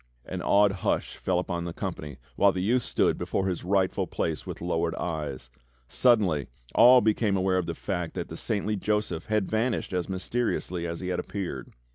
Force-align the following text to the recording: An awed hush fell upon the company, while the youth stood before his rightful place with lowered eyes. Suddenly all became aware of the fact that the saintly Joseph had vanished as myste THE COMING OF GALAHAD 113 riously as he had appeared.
An 0.25 0.41
awed 0.41 0.71
hush 0.71 1.15
fell 1.17 1.37
upon 1.37 1.63
the 1.65 1.73
company, 1.73 2.17
while 2.35 2.51
the 2.51 2.63
youth 2.63 2.81
stood 2.81 3.19
before 3.19 3.47
his 3.47 3.63
rightful 3.63 4.07
place 4.07 4.47
with 4.47 4.59
lowered 4.59 4.95
eyes. 4.95 5.51
Suddenly 5.87 6.47
all 6.73 7.01
became 7.01 7.37
aware 7.37 7.59
of 7.59 7.67
the 7.67 7.75
fact 7.75 8.15
that 8.15 8.27
the 8.27 8.35
saintly 8.35 8.75
Joseph 8.75 9.27
had 9.27 9.47
vanished 9.51 9.93
as 9.93 10.07
myste 10.07 10.31
THE 10.31 10.39
COMING 10.39 10.55
OF 10.55 10.55
GALAHAD 10.57 10.57
113 10.57 10.57
riously 10.57 10.91
as 10.91 10.99
he 11.01 11.07
had 11.09 11.19
appeared. 11.19 11.73